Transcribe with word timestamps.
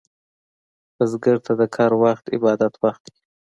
بزګر 0.95 1.37
ته 1.45 1.53
د 1.59 1.61
کر 1.75 1.91
وخت 2.03 2.25
عبادت 2.35 2.73
وخت 2.83 3.03
دی 3.13 3.19